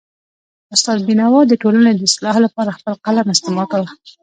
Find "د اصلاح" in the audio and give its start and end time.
1.95-2.35